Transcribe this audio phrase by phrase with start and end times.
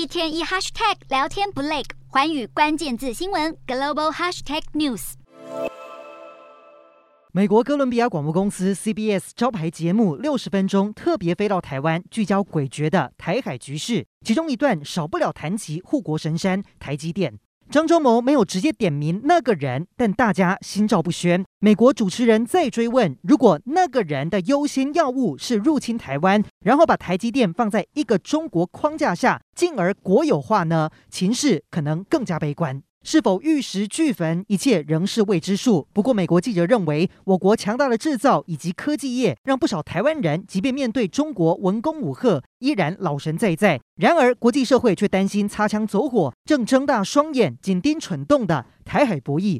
[0.00, 5.12] 一天一 hashtag 聊天不累，环宇关键字新闻 global hashtag news。
[7.32, 17.38] 美国哥伦比亚广播公司 CBS 招牌节目六十分钟特别飞到台湾，聚焦诡谲的台海局势，其中一段少不了谈及护国神山台积电。
[17.70, 21.44] 张忠谋没有直接点名那个人，但大家心照不宣。
[21.60, 30.90] 美国主持人再追问：如果那个人的优先要务是入侵台湾，然后把台积电放在一个中国框架下，进而国有化呢？
[31.08, 32.82] 情势可能更加悲观。
[33.02, 35.88] 是否玉石俱焚，一切仍是未知数。
[35.92, 43.80] 不过，美国记者认为，我国强大的制造以及科技业，让不少台湾人即便面对中国文攻武赫，依然老神在在。
[43.96, 49.58] 然而，国际社会却担心擦枪走火，正睁大双眼紧盯蠢动的台海博弈